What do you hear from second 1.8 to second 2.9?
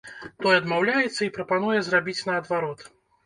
зрабіць наадварот.